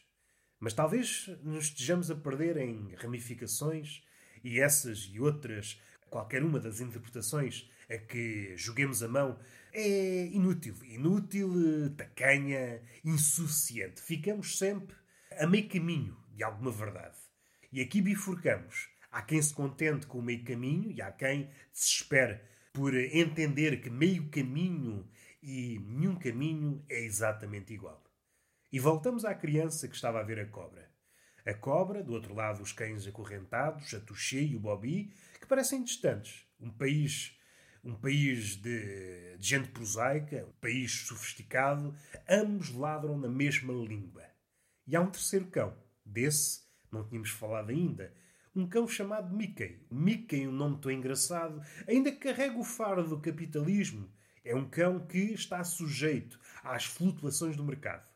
Mas 0.60 0.74
talvez 0.74 1.30
nos 1.42 1.68
estejamos 1.68 2.12
a 2.12 2.16
perder 2.16 2.58
em 2.58 2.94
ramificações 2.96 4.04
e 4.44 4.60
essas 4.60 5.10
e 5.14 5.18
outras, 5.18 5.80
qualquer 6.10 6.44
uma 6.44 6.60
das 6.60 6.82
interpretações 6.82 7.72
a 7.90 7.98
que 7.98 8.54
joguemos 8.58 9.02
a 9.02 9.08
mão, 9.08 9.40
é 9.72 10.26
inútil. 10.26 10.76
Inútil, 10.84 11.54
tacanha, 11.96 12.82
insuficiente. 13.06 14.02
Ficamos 14.02 14.58
sempre 14.58 14.94
a 15.40 15.48
meio 15.48 15.70
caminho 15.70 16.18
de 16.36 16.44
alguma 16.44 16.72
verdade. 16.72 17.16
E 17.72 17.80
aqui 17.80 18.02
bifurcamos. 18.02 18.90
Há 19.10 19.22
quem 19.22 19.42
se 19.42 19.54
contente 19.54 20.06
com 20.06 20.20
o 20.20 20.22
meio 20.22 20.44
caminho 20.44 20.92
e 20.92 21.02
há 21.02 21.12
quem 21.12 21.50
desespere 21.72 22.42
por 22.74 22.96
entender 22.96 23.80
que 23.82 23.90
meio 23.90 24.28
caminho 24.30 25.08
e 25.42 25.80
nenhum 25.80 26.16
caminho 26.16 26.84
é 26.90 27.04
exatamente 27.04 27.74
igual. 27.74 28.04
E 28.72 28.80
voltamos 28.80 29.24
à 29.24 29.36
criança 29.36 29.88
que 29.88 29.96
estava 29.96 30.20
a 30.20 30.24
ver 30.24 30.40
a 30.40 30.48
cobra. 30.48 30.92
A 31.46 31.54
cobra, 31.54 32.02
do 32.02 32.14
outro 32.14 32.34
lado 32.34 32.64
os 32.64 32.72
cães 32.74 33.06
acorrentados, 33.06 33.94
a 33.94 34.00
Touché 34.00 34.42
e 34.42 34.56
o 34.56 34.60
Bobby, 34.60 35.14
que 35.40 35.46
parecem 35.46 35.84
distantes. 35.84 36.48
Um 36.60 36.72
país 36.72 37.38
um 37.84 37.96
país 37.96 38.56
de, 38.56 39.36
de, 39.38 39.46
gente 39.46 39.68
prosaica, 39.68 40.46
um 40.48 40.54
país 40.54 41.06
sofisticado, 41.06 41.94
ambos 42.30 42.70
ladram 42.74 43.18
na 43.18 43.28
mesma 43.28 43.74
língua. 43.74 44.24
E 44.88 44.96
há 44.96 45.02
um 45.02 45.12
terceiro 45.12 45.48
cão. 45.48 45.76
Desse 46.06 46.62
não 46.90 47.06
tínhamos 47.06 47.30
falado 47.30 47.72
ainda. 47.72 48.14
Um 48.56 48.68
cão 48.68 48.88
chamado 48.88 49.36
Mickey. 49.36 49.80
Mickey, 49.90 50.48
um 50.48 50.52
nome 50.52 50.80
tão 50.80 50.92
engraçado, 50.92 51.62
ainda 51.88 52.12
carrega 52.12 52.58
o 52.58 52.64
faro 52.64 53.08
do 53.08 53.20
capitalismo. 53.20 54.10
É 54.46 54.56
um 54.56 54.70
cão 54.70 55.00
que 55.00 55.34
está 55.34 55.64
sujeito 55.64 56.40
às 56.64 56.86
flutuações 56.86 57.56
do 57.56 57.64
mercado. 57.64 58.08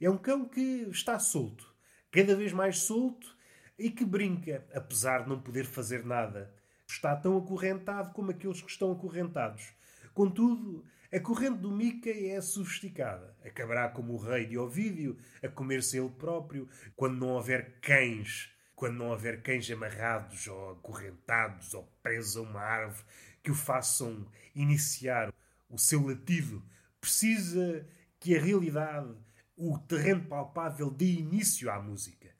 É 0.00 0.08
um 0.08 0.16
cão 0.16 0.48
que 0.48 0.88
está 0.90 1.18
solto, 1.18 1.74
cada 2.10 2.34
vez 2.34 2.52
mais 2.52 2.78
solto 2.78 3.36
e 3.78 3.90
que 3.90 4.04
brinca, 4.04 4.66
apesar 4.74 5.24
de 5.24 5.28
não 5.28 5.40
poder 5.40 5.64
fazer 5.64 6.04
nada 6.04 6.54
está 6.94 7.16
tão 7.16 7.38
acorrentado 7.38 8.12
como 8.12 8.30
aqueles 8.30 8.60
que 8.60 8.70
estão 8.70 8.92
acorrentados. 8.92 9.72
Contudo, 10.14 10.84
a 11.12 11.18
corrente 11.20 11.58
do 11.58 11.70
Mickey 11.70 12.28
é 12.28 12.40
sofisticada. 12.40 13.36
Acabará 13.44 13.88
como 13.88 14.14
o 14.14 14.18
rei 14.18 14.46
de 14.46 14.58
Ovídio, 14.58 15.16
a 15.42 15.48
comer-se 15.48 15.98
ele 15.98 16.10
próprio, 16.10 16.68
quando 16.94 17.18
não 17.18 17.30
houver 17.30 17.78
cães, 17.80 18.50
quando 18.82 18.96
não 18.96 19.10
houver 19.10 19.40
cães 19.44 19.70
amarrados 19.70 20.48
ou 20.48 20.72
acorrentados 20.72 21.72
ou 21.72 21.84
presos 22.02 22.36
a 22.36 22.40
uma 22.40 22.60
árvore 22.60 23.04
que 23.40 23.52
o 23.52 23.54
façam 23.54 24.26
iniciar 24.56 25.32
o 25.70 25.78
seu 25.78 26.04
latido. 26.04 26.60
Precisa 27.00 27.86
que 28.18 28.36
a 28.36 28.40
realidade, 28.40 29.14
o 29.56 29.78
terreno 29.78 30.24
palpável, 30.24 30.90
dê 30.90 31.04
início 31.04 31.70
à 31.70 31.80
música. 31.80 32.34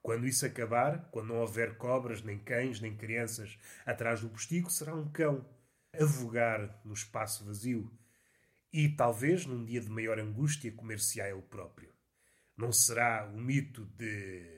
Quando 0.00 0.28
isso 0.28 0.46
acabar, 0.46 1.08
quando 1.10 1.30
não 1.30 1.40
houver 1.40 1.76
cobras, 1.76 2.22
nem 2.22 2.38
cães, 2.38 2.80
nem 2.80 2.96
crianças 2.96 3.58
atrás 3.84 4.20
do 4.20 4.28
postigo, 4.28 4.70
será 4.70 4.94
um 4.94 5.10
cão 5.10 5.44
a 5.92 6.04
vogar 6.04 6.80
no 6.84 6.94
espaço 6.94 7.44
vazio 7.44 7.90
e 8.72 8.88
talvez 8.90 9.44
num 9.44 9.64
dia 9.64 9.80
de 9.80 9.90
maior 9.90 10.20
angústia 10.20 10.70
comer-se-á 10.70 11.28
ele 11.28 11.42
próprio. 11.42 11.92
Não 12.56 12.70
será 12.70 13.28
o 13.34 13.36
mito 13.36 13.84
de 13.86 14.53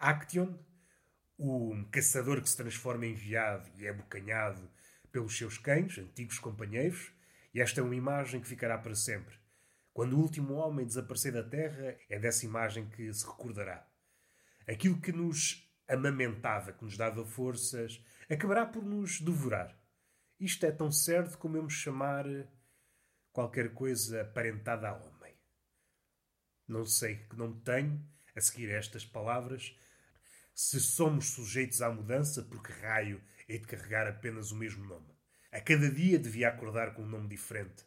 Action, 0.00 0.58
o 1.36 1.74
caçador 1.90 2.40
que 2.40 2.48
se 2.48 2.56
transforma 2.56 3.04
em 3.04 3.12
viado 3.12 3.70
e 3.76 3.86
é 3.86 3.92
bocanhado 3.92 4.66
pelos 5.12 5.36
seus 5.36 5.58
cães, 5.58 5.98
antigos 5.98 6.38
companheiros, 6.38 7.12
e 7.52 7.60
esta 7.60 7.82
é 7.82 7.84
uma 7.84 7.94
imagem 7.94 8.40
que 8.40 8.48
ficará 8.48 8.78
para 8.78 8.94
sempre. 8.94 9.38
Quando 9.92 10.14
o 10.16 10.20
último 10.20 10.54
homem 10.54 10.86
desaparecer 10.86 11.34
da 11.34 11.42
terra, 11.42 11.98
é 12.08 12.18
dessa 12.18 12.46
imagem 12.46 12.88
que 12.88 13.12
se 13.12 13.26
recordará. 13.26 13.86
Aquilo 14.66 14.98
que 14.98 15.12
nos 15.12 15.70
amamentava, 15.86 16.72
que 16.72 16.82
nos 16.82 16.96
dava 16.96 17.22
forças, 17.26 18.02
acabará 18.30 18.64
por 18.64 18.82
nos 18.82 19.20
devorar. 19.20 19.78
Isto 20.38 20.64
é 20.64 20.72
tão 20.72 20.90
certo 20.90 21.36
como 21.36 21.58
eu 21.58 21.64
me 21.64 21.70
chamar 21.70 22.24
qualquer 23.32 23.74
coisa 23.74 24.22
aparentada 24.22 24.88
a 24.88 24.94
homem. 24.94 25.34
Não 26.66 26.86
sei 26.86 27.16
que 27.16 27.36
não 27.36 27.52
tenho, 27.60 28.02
a 28.34 28.40
seguir 28.40 28.70
estas 28.70 29.04
palavras, 29.04 29.76
se 30.54 30.80
somos 30.80 31.30
sujeitos 31.30 31.80
à 31.82 31.90
mudança, 31.90 32.42
porque 32.42 32.72
raio 32.72 33.20
hei 33.48 33.58
de 33.58 33.66
carregar 33.66 34.06
apenas 34.06 34.52
o 34.52 34.56
mesmo 34.56 34.84
nome. 34.84 35.08
A 35.50 35.60
cada 35.60 35.90
dia 35.90 36.18
devia 36.18 36.48
acordar 36.48 36.94
com 36.94 37.02
um 37.02 37.08
nome 37.08 37.28
diferente. 37.28 37.84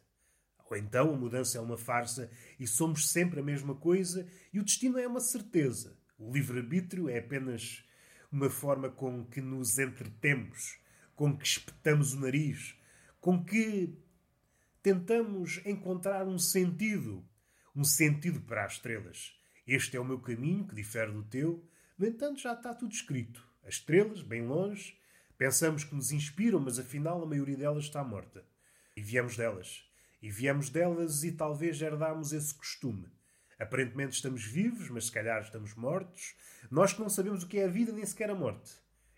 Ou 0.70 0.76
então 0.76 1.14
a 1.14 1.16
mudança 1.16 1.58
é 1.58 1.60
uma 1.60 1.76
farsa 1.76 2.30
e 2.58 2.66
somos 2.66 3.08
sempre 3.08 3.40
a 3.40 3.42
mesma 3.42 3.74
coisa 3.74 4.28
e 4.52 4.60
o 4.60 4.64
destino 4.64 4.98
é 4.98 5.06
uma 5.06 5.20
certeza. 5.20 5.96
O 6.18 6.32
livre-arbítrio 6.32 7.08
é 7.08 7.18
apenas 7.18 7.84
uma 8.30 8.50
forma 8.50 8.90
com 8.90 9.24
que 9.24 9.40
nos 9.40 9.78
entretemos, 9.78 10.78
com 11.14 11.36
que 11.36 11.46
espetamos 11.46 12.12
o 12.12 12.20
nariz, 12.20 12.76
com 13.20 13.42
que 13.42 13.96
tentamos 14.82 15.60
encontrar 15.64 16.26
um 16.26 16.38
sentido, 16.38 17.24
um 17.74 17.84
sentido 17.84 18.40
para 18.40 18.64
as 18.64 18.74
estrelas. 18.74 19.34
Este 19.66 19.96
é 19.96 20.00
o 20.00 20.04
meu 20.04 20.20
caminho, 20.20 20.66
que 20.66 20.74
difere 20.74 21.12
do 21.12 21.22
teu. 21.22 21.66
No 22.04 22.10
entanto, 22.10 22.38
já 22.38 22.52
está 22.52 22.74
tudo 22.74 22.92
escrito. 22.92 23.42
As 23.62 23.76
estrelas, 23.76 24.20
bem 24.20 24.46
longe, 24.46 24.94
pensamos 25.38 25.84
que 25.84 25.94
nos 25.94 26.12
inspiram, 26.12 26.60
mas 26.60 26.78
afinal 26.78 27.22
a 27.22 27.26
maioria 27.26 27.56
delas 27.56 27.84
está 27.84 28.04
morta. 28.04 28.44
E 28.94 29.00
viemos 29.00 29.38
delas. 29.38 29.88
E 30.20 30.30
viemos 30.30 30.68
delas 30.68 31.24
e 31.24 31.32
talvez 31.32 31.80
herdámos 31.80 32.34
esse 32.34 32.54
costume. 32.54 33.10
Aparentemente 33.58 34.16
estamos 34.16 34.44
vivos, 34.44 34.90
mas 34.90 35.06
se 35.06 35.12
calhar 35.12 35.40
estamos 35.40 35.74
mortos. 35.74 36.34
Nós 36.70 36.92
que 36.92 37.00
não 37.00 37.08
sabemos 37.08 37.42
o 37.42 37.48
que 37.48 37.56
é 37.56 37.64
a 37.64 37.68
vida 37.68 37.90
nem 37.90 38.04
sequer 38.04 38.28
a 38.28 38.34
morte. 38.34 38.72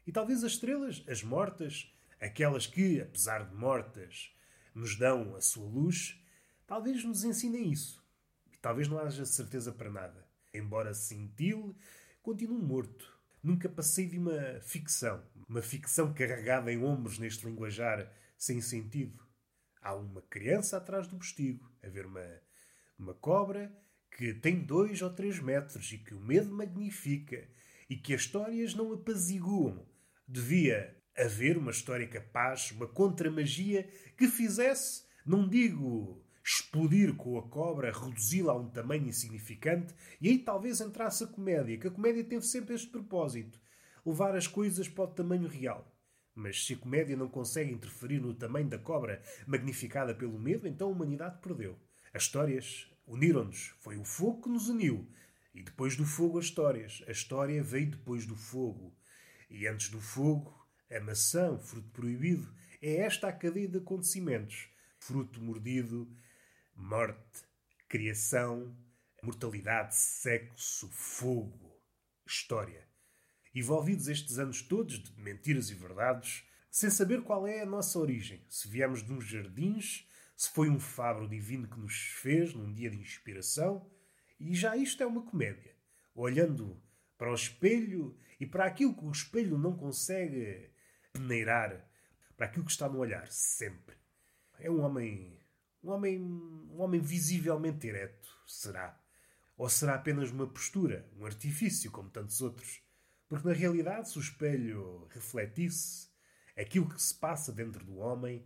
E 0.07 0.13
talvez 0.13 0.45
as 0.45 0.53
estrelas, 0.53 1.03
as 1.09 1.25
mortas, 1.25 1.93
aquelas 2.21 2.69
que, 2.69 3.01
apesar 3.01 3.49
de 3.49 3.55
mortas, 3.57 4.33
nos 4.73 4.97
dão 4.97 5.35
a 5.35 5.41
sua 5.41 5.69
luz, 5.69 6.25
talvez 6.69 7.03
nos 7.03 7.25
ensinem 7.25 7.69
isso. 7.73 8.01
E 8.53 8.57
talvez 8.59 8.87
não 8.87 9.01
haja 9.01 9.27
certeza 9.27 9.73
para 9.73 9.91
nada. 9.91 10.25
Embora 10.55 10.95
cintile, 10.95 11.75
continuo 12.27 12.59
morto. 12.59 13.17
Nunca 13.41 13.69
passei 13.69 14.09
de 14.09 14.19
uma 14.19 14.59
ficção. 14.61 15.23
Uma 15.49 15.63
ficção 15.63 16.13
carregada 16.13 16.73
em 16.73 16.83
ombros 16.83 17.21
neste 17.21 17.47
linguajar 17.47 18.13
sem 18.37 18.61
sentido. 18.61 19.25
Há 19.81 19.95
uma 19.95 20.21
criança 20.23 20.77
atrás 20.77 21.07
do 21.07 21.17
postigo, 21.17 21.73
a 21.85 21.89
ver 21.89 22.05
uma, 22.05 22.27
uma 22.99 23.15
cobra 23.15 23.73
que 24.11 24.35
tem 24.35 24.59
dois 24.59 25.01
ou 25.03 25.11
três 25.11 25.39
metros 25.39 25.93
e 25.93 25.99
que 25.99 26.15
o 26.15 26.21
medo 26.21 26.51
magnifica 26.51 27.49
e 27.89 27.95
que 27.95 28.13
as 28.13 28.23
histórias 28.23 28.75
não 28.75 28.93
apaziguam. 28.93 29.89
Devia 30.27 31.01
haver 31.17 31.57
uma 31.57 31.71
história 31.71 32.09
capaz, 32.09 32.73
uma 32.73 32.89
contramagia 32.89 33.89
que 34.17 34.27
fizesse, 34.27 35.05
não 35.25 35.49
digo 35.49 36.26
explodir 36.47 37.15
com 37.15 37.39
a 37.39 37.43
cobra, 37.43 37.91
reduzi-la 37.91 38.53
a 38.53 38.57
um 38.57 38.69
tamanho 38.69 39.09
insignificante, 39.09 39.95
e 40.21 40.29
aí 40.29 40.39
talvez 40.39 40.81
entrasse 40.81 41.25
a 41.25 41.27
comédia, 41.27 41.77
que 41.77 41.89
a 41.89 41.91
comédia 41.91 42.23
teve 42.23 42.47
sempre 42.47 42.75
este 42.75 42.89
propósito: 42.89 43.61
levar 44.05 44.37
as 44.37 44.47
coisas 44.47 44.89
para 44.89 45.05
o 45.05 45.09
tamanho 45.09 45.49
real. 45.49 45.93
Mas 46.35 46.67
se 46.67 46.75
a 46.75 46.77
comédia 46.77 47.17
não 47.17 47.29
consegue 47.29 47.73
interferir 47.73 48.21
no 48.21 48.35
tamanho 48.35 48.69
da 48.69 48.79
cobra 48.79 49.23
magnificada 49.47 50.15
pelo 50.15 50.39
medo, 50.39 50.69
então 50.69 50.89
a 50.89 50.93
humanidade 50.93 51.41
perdeu. 51.41 51.79
As 52.13 52.25
histórias 52.25 52.91
Uniram-nos. 53.07 53.73
Foi 53.79 53.97
o 53.97 54.05
fogo 54.05 54.43
que 54.43 54.49
nos 54.49 54.69
uniu. 54.69 55.09
E 55.55 55.63
depois 55.63 55.97
do 55.97 56.05
fogo, 56.05 56.39
as 56.39 56.47
histórias. 56.47 57.03
A 57.07 57.13
história 57.13 57.63
veio 57.63 57.91
depois 57.91 58.27
do 58.27 58.35
fogo. 58.35 58.93
E 59.49 59.67
antes 59.67 59.89
do 59.89 60.01
fogo, 60.01 60.53
a 60.91 61.01
maçã, 61.01 61.57
fruto 61.57 61.89
proibido. 61.91 62.53
É 62.83 62.97
esta 62.97 63.29
a 63.29 63.33
cadeia 63.33 63.69
de 63.69 63.79
acontecimentos. 63.79 64.69
Fruto 64.99 65.41
mordido, 65.41 66.11
morte, 66.77 67.45
criação, 67.89 68.77
mortalidade, 69.23 69.97
sexo, 69.97 70.89
fogo, 70.91 71.81
história. 72.27 72.87
Envolvidos 73.55 74.09
estes 74.09 74.39
anos 74.39 74.63
todos 74.63 75.03
de 75.03 75.21
mentiras 75.21 75.71
e 75.71 75.75
verdades, 75.75 76.45
sem 76.71 76.91
saber 76.91 77.23
qual 77.23 77.47
é 77.47 77.63
a 77.63 77.67
nossa 77.67 77.99
origem, 77.99 78.45
se 78.49 78.69
viemos 78.69 79.03
de 79.03 79.13
uns 79.13 79.25
jardins 79.25 80.07
se 80.37 80.51
foi 80.51 80.69
um 80.69 80.79
fabro 80.79 81.27
divino 81.27 81.67
que 81.67 81.81
nos 81.81 81.97
fez 81.97 82.53
num 82.53 82.71
dia 82.71 82.91
de 82.91 82.99
inspiração, 82.99 83.91
E 84.39 84.55
já 84.55 84.77
isto 84.77 85.03
é 85.03 85.07
uma 85.07 85.25
comédia. 85.25 85.75
Olhando 86.15 86.79
para 87.17 87.31
o 87.31 87.35
espelho 87.35 88.15
e 88.39 88.45
para 88.45 88.67
aquilo 88.67 88.95
que 88.95 89.07
o 89.07 89.11
espelho 89.11 89.57
não 89.57 89.75
consegue 89.75 90.71
peneirar, 91.11 91.89
para 92.37 92.45
aquilo 92.45 92.67
que 92.67 92.71
está 92.71 92.87
no 92.87 92.99
olhar, 92.99 93.27
sempre. 93.29 93.97
É 94.59 94.71
um 94.71 94.83
homem. 94.83 95.41
Um 95.87 95.91
homem. 95.91 96.21
Um 96.21 96.81
homem 96.81 97.01
visivelmente 97.01 97.87
ereto, 97.87 98.29
será? 98.45 99.01
Ou 99.57 99.69
será 99.71 99.95
apenas 99.95 100.33
uma 100.33 100.47
postura, 100.47 101.09
um 101.17 101.25
artifício, 101.25 101.93
como 101.93 102.11
tantos 102.11 102.41
outros? 102.41 102.83
Porque 103.29 103.47
na 103.47 103.55
realidade, 103.55 104.11
se 104.11 104.19
o 104.19 104.21
espelho 104.21 105.07
refletisse 105.11 106.09
aquilo 106.57 106.89
que 106.89 107.01
se 107.01 107.15
passa 107.15 107.53
dentro 107.53 107.85
do 107.85 107.99
homem, 107.99 108.45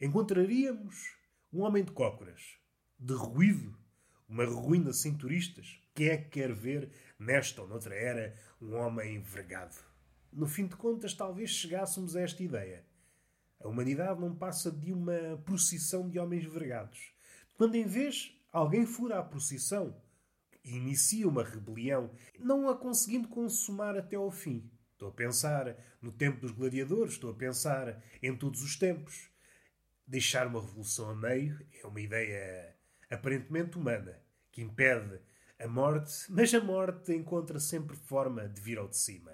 encontraríamos 0.00 1.16
um 1.52 1.60
homem 1.60 1.84
de 1.84 1.92
cócoras, 1.92 2.58
de 2.98 3.14
ruído, 3.14 3.78
uma 4.28 4.44
ruína 4.44 4.92
sem 4.92 5.16
turistas. 5.16 5.80
Quem 5.94 6.08
é 6.08 6.16
que 6.16 6.30
quer 6.30 6.52
ver, 6.52 6.90
nesta 7.16 7.62
ou 7.62 7.68
noutra 7.68 7.94
era, 7.94 8.36
um 8.60 8.74
homem 8.74 9.20
vergado? 9.20 9.76
No 10.32 10.48
fim 10.48 10.66
de 10.66 10.74
contas, 10.74 11.14
talvez 11.14 11.50
chegássemos 11.50 12.16
a 12.16 12.22
esta 12.22 12.42
ideia. 12.42 12.84
A 13.62 13.68
humanidade 13.68 14.20
não 14.20 14.34
passa 14.34 14.70
de 14.70 14.92
uma 14.92 15.40
procissão 15.44 16.08
de 16.08 16.18
homens 16.18 16.44
vergados. 16.44 17.12
Quando, 17.54 17.76
em 17.76 17.86
vez, 17.86 18.36
alguém 18.52 18.84
fura 18.84 19.18
a 19.18 19.22
procissão 19.22 19.94
inicia 20.64 21.28
uma 21.28 21.44
rebelião, 21.44 22.10
não 22.38 22.68
a 22.68 22.76
conseguindo 22.76 23.28
consumar 23.28 23.96
até 23.96 24.16
ao 24.16 24.30
fim. 24.30 24.70
Estou 24.92 25.08
a 25.08 25.12
pensar 25.12 25.76
no 26.00 26.12
tempo 26.12 26.40
dos 26.40 26.52
gladiadores, 26.52 27.14
estou 27.14 27.30
a 27.30 27.34
pensar 27.34 28.00
em 28.22 28.36
todos 28.36 28.62
os 28.62 28.76
tempos. 28.76 29.30
Deixar 30.06 30.46
uma 30.46 30.60
revolução 30.60 31.10
a 31.10 31.14
meio 31.14 31.64
é 31.82 31.86
uma 31.86 32.00
ideia 32.00 32.76
aparentemente 33.10 33.76
humana, 33.76 34.20
que 34.50 34.62
impede 34.62 35.20
a 35.58 35.66
morte, 35.66 36.12
mas 36.28 36.52
a 36.54 36.60
morte 36.60 37.12
encontra 37.12 37.58
sempre 37.58 37.96
forma 37.96 38.48
de 38.48 38.60
vir 38.60 38.78
ao 38.78 38.88
de 38.88 38.96
cima. 38.96 39.32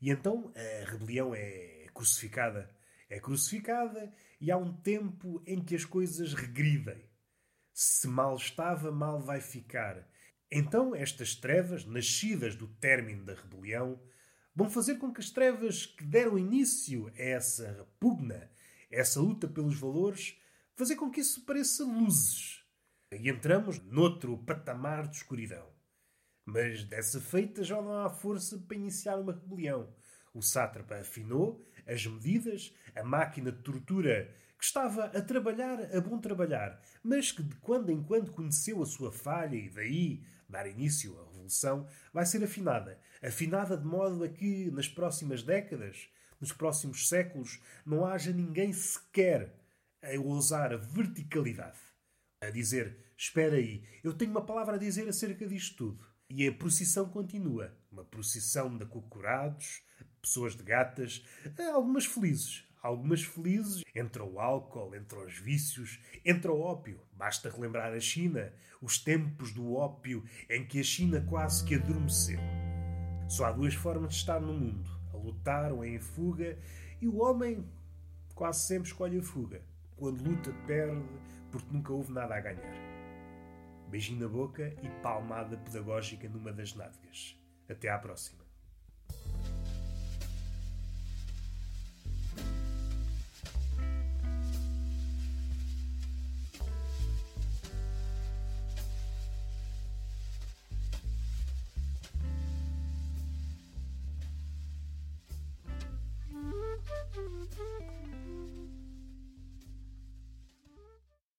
E 0.00 0.10
então 0.10 0.52
a 0.54 0.90
rebelião 0.90 1.34
é 1.34 1.86
crucificada. 1.94 2.70
É 3.12 3.20
crucificada 3.20 4.10
e 4.40 4.50
há 4.50 4.56
um 4.56 4.72
tempo 4.72 5.42
em 5.46 5.62
que 5.62 5.74
as 5.74 5.84
coisas 5.84 6.32
regridem. 6.32 7.04
Se 7.70 8.08
mal 8.08 8.34
estava, 8.36 8.90
mal 8.90 9.20
vai 9.20 9.38
ficar. 9.38 10.08
Então 10.50 10.94
estas 10.94 11.34
trevas, 11.34 11.84
nascidas 11.84 12.56
do 12.56 12.66
término 12.66 13.22
da 13.22 13.34
rebelião, 13.34 14.02
vão 14.54 14.70
fazer 14.70 14.94
com 14.94 15.12
que 15.12 15.20
as 15.20 15.28
trevas 15.28 15.84
que 15.84 16.02
deram 16.02 16.38
início 16.38 17.08
a 17.08 17.22
essa 17.22 17.70
repugna, 17.72 18.50
essa 18.90 19.20
luta 19.20 19.46
pelos 19.46 19.78
valores, 19.78 20.40
fazer 20.74 20.96
com 20.96 21.10
que 21.10 21.20
isso 21.20 21.44
pareça 21.44 21.84
luzes. 21.84 22.64
E 23.10 23.28
entramos 23.28 23.78
noutro 23.84 24.38
patamar 24.38 25.06
de 25.06 25.18
escuridão. 25.18 25.70
Mas 26.46 26.82
dessa 26.84 27.20
feita 27.20 27.62
já 27.62 27.76
não 27.82 28.06
há 28.06 28.08
força 28.08 28.58
para 28.58 28.74
iniciar 28.78 29.18
uma 29.18 29.34
rebelião. 29.34 29.94
O 30.32 30.40
sátrapa 30.40 30.96
afinou 30.96 31.62
as 31.86 32.06
medidas, 32.06 32.74
a 32.94 33.02
máquina 33.02 33.50
de 33.50 33.62
tortura 33.62 34.32
que 34.58 34.64
estava 34.64 35.06
a 35.06 35.20
trabalhar 35.20 35.80
a 35.96 36.00
bom 36.00 36.18
trabalhar, 36.18 36.80
mas 37.02 37.32
que 37.32 37.42
de 37.42 37.54
quando 37.56 37.90
em 37.90 38.02
quando 38.02 38.30
conheceu 38.30 38.82
a 38.82 38.86
sua 38.86 39.10
falha 39.10 39.56
e 39.56 39.68
daí 39.68 40.22
dar 40.48 40.68
início 40.68 41.18
à 41.18 41.24
revolução, 41.24 41.88
vai 42.12 42.26
ser 42.26 42.44
afinada. 42.44 43.00
Afinada 43.22 43.76
de 43.76 43.86
modo 43.86 44.22
a 44.22 44.28
que, 44.28 44.70
nas 44.70 44.86
próximas 44.86 45.42
décadas, 45.42 46.08
nos 46.40 46.52
próximos 46.52 47.08
séculos, 47.08 47.60
não 47.86 48.04
haja 48.04 48.32
ninguém 48.32 48.72
sequer 48.72 49.54
a 50.02 50.18
ousar 50.20 50.72
a 50.72 50.76
verticalidade. 50.76 51.78
A 52.40 52.50
dizer, 52.50 52.96
espera 53.16 53.56
aí, 53.56 53.84
eu 54.02 54.12
tenho 54.12 54.30
uma 54.30 54.44
palavra 54.44 54.74
a 54.74 54.78
dizer 54.78 55.08
acerca 55.08 55.46
disto 55.46 55.76
tudo. 55.76 56.06
E 56.28 56.46
a 56.46 56.52
procissão 56.52 57.08
continua. 57.08 57.76
Uma 57.90 58.04
procissão 58.04 58.76
de 58.76 58.84
acocorados, 58.84 59.82
pessoas 60.22 60.54
de 60.54 60.62
gatas, 60.62 61.26
algumas 61.74 62.06
felizes, 62.06 62.64
algumas 62.80 63.24
felizes, 63.24 63.82
entre 63.92 64.22
o 64.22 64.38
álcool, 64.38 64.94
entre 64.94 65.18
os 65.18 65.36
vícios, 65.38 65.98
entre 66.24 66.48
o 66.48 66.60
ópio. 66.60 67.00
Basta 67.12 67.50
relembrar 67.50 67.92
a 67.92 68.00
China, 68.00 68.52
os 68.80 68.98
tempos 68.98 69.52
do 69.52 69.74
ópio 69.74 70.24
em 70.48 70.64
que 70.64 70.78
a 70.78 70.84
China 70.84 71.20
quase 71.28 71.64
que 71.64 71.74
adormeceu. 71.74 72.38
Só 73.28 73.46
há 73.46 73.52
duas 73.52 73.74
formas 73.74 74.10
de 74.10 74.20
estar 74.20 74.40
no 74.40 74.52
mundo: 74.52 74.88
a 75.12 75.16
lutar 75.16 75.72
ou 75.72 75.84
em 75.84 75.98
fuga, 75.98 76.56
e 77.00 77.08
o 77.08 77.20
homem 77.20 77.68
quase 78.32 78.66
sempre 78.66 78.88
escolhe 78.88 79.18
a 79.18 79.22
fuga. 79.22 79.60
Quando 79.96 80.22
luta, 80.22 80.52
perde, 80.66 81.02
porque 81.50 81.72
nunca 81.72 81.92
houve 81.92 82.12
nada 82.12 82.36
a 82.36 82.40
ganhar. 82.40 82.92
Beijinho 83.88 84.20
na 84.20 84.28
boca 84.28 84.72
e 84.82 84.88
palmada 85.02 85.56
pedagógica 85.56 86.28
numa 86.28 86.52
das 86.52 86.74
nádegas. 86.74 87.36
Até 87.68 87.88
à 87.88 87.98
próxima. 87.98 88.41